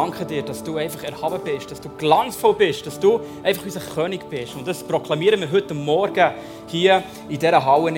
[0.00, 3.80] danke dir, dass du einfach erhaben bist, dass du glanzvoll bist, dass du einfach unser
[3.80, 4.54] König bist.
[4.54, 6.32] Und das proklamieren wir heute Morgen
[6.68, 7.90] hier in dieser Halle.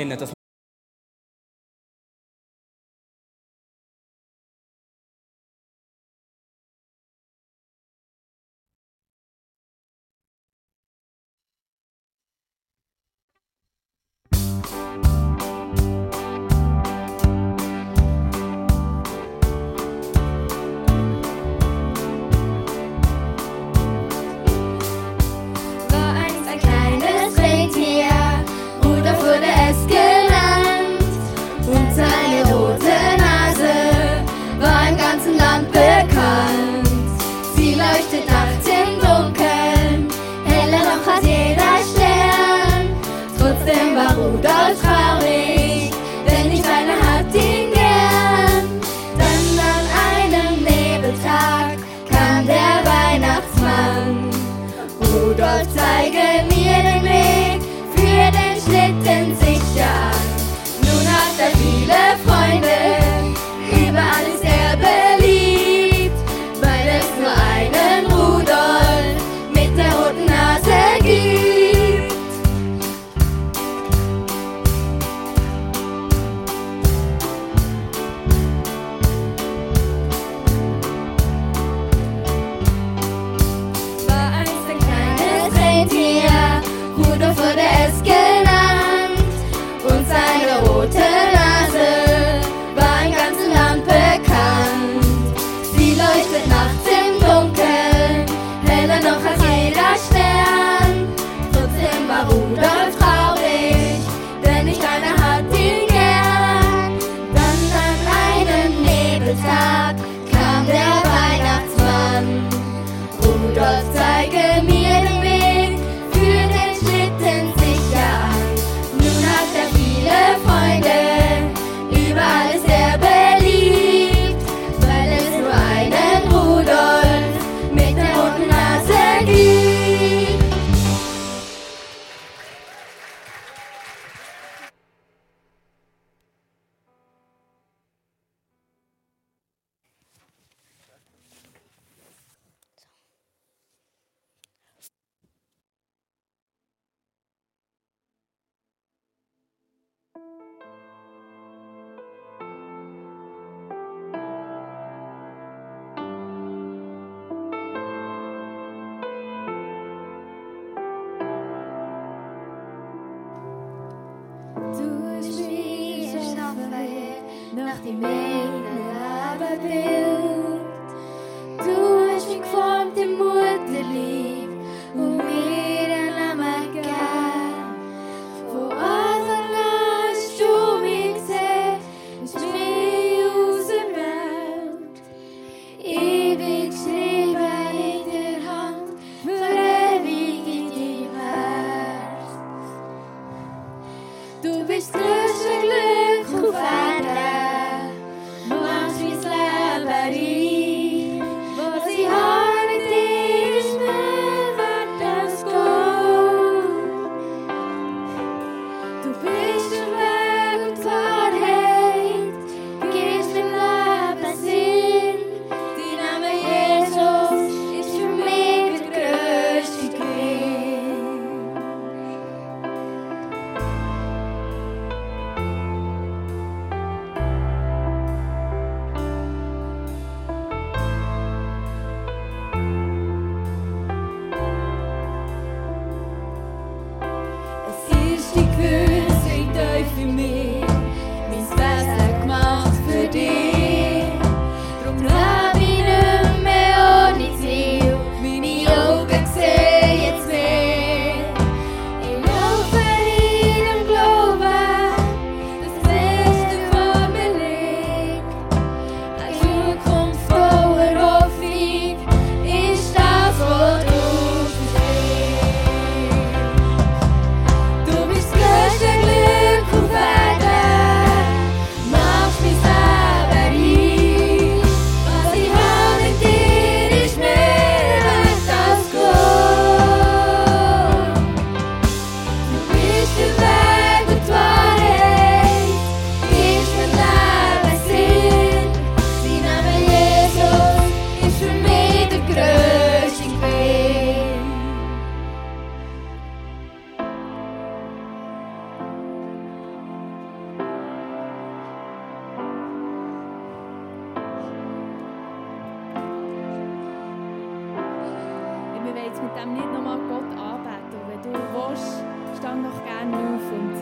[309.73, 311.00] Nochmal Gott anbeten.
[311.09, 312.02] Wenn du willst,
[312.38, 313.75] stand noch gerne auf und,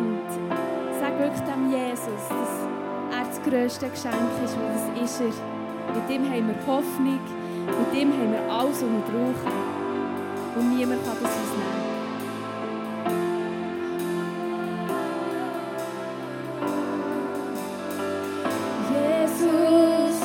[0.00, 0.28] und
[1.00, 2.54] sag wirklich dem Jesus, dass
[3.10, 5.32] er das grösste Geschenk ist, weil das ist er.
[5.94, 7.20] Mit ihm haben wir Hoffnung,
[7.66, 9.52] mit ihm haben wir alles, was wir brauchen.
[10.54, 11.92] Und niemand kann das uns nehmen.
[18.92, 20.16] Jesus,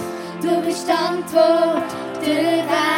[0.41, 2.96] du bist Antwort, der Weg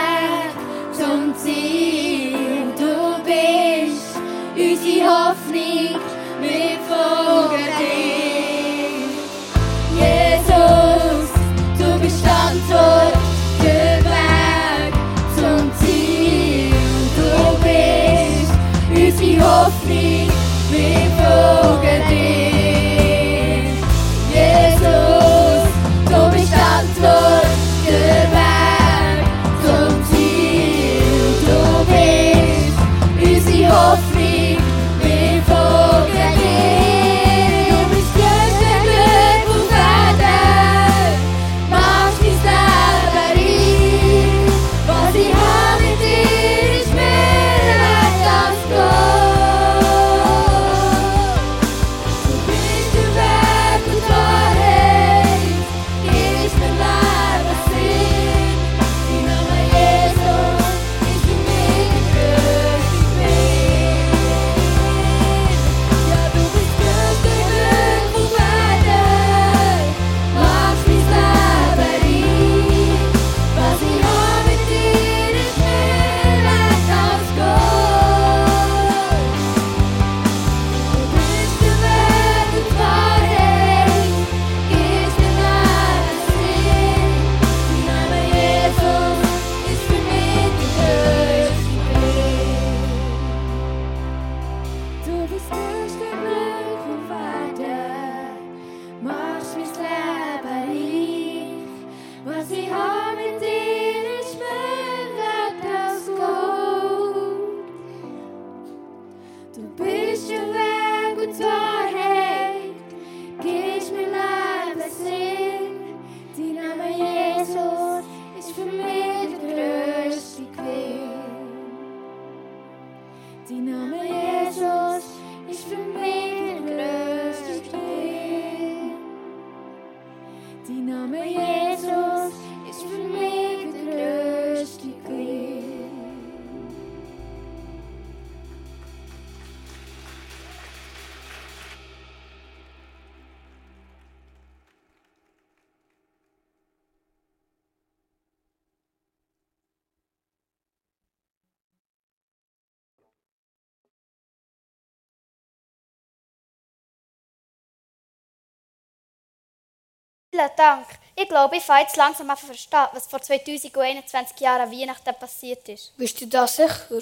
[160.31, 160.85] Vielen Dank.
[161.15, 165.15] Ich glaube, ich fange jetzt langsam an zu verstehen, was vor 2021 Jahren an Weihnachten
[165.19, 165.97] passiert ist.
[165.97, 167.01] Bist du da sicher?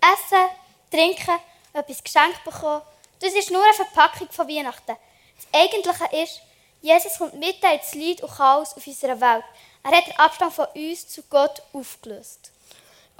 [0.00, 0.48] Essen,
[0.90, 1.38] trinken,
[1.72, 2.82] etwas geschenkt bekommen,
[3.20, 4.96] das ist nur eine Verpackung von Weihnachten.
[5.36, 6.40] Das Eigentliche ist,
[6.80, 9.44] Jesus kommt mitten ins Leid und Chaos auf unserer Welt.
[9.82, 12.52] Er hat den Abstand von uns zu Gott aufgelöst.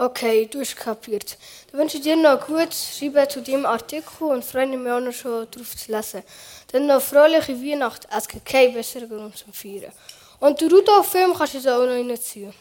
[0.00, 1.36] Okay, du hast kapiert.
[1.72, 5.12] Dann wünsche ich dir noch gut Schreiben zu deinem Artikel und freue mich auch noch
[5.12, 6.22] schon darauf zu lesen.
[6.70, 8.06] Dann noch fröhliche Weihnacht.
[8.14, 9.92] Es gibt keinen besseren Grund zum Feiern.
[10.40, 12.52] Und den Rudolf-Film kannst du jetzt auch noch reinziehen.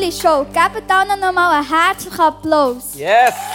[0.00, 2.84] Holy Show, Capitana normaal een haartschap bloos.
[2.94, 3.49] Yes!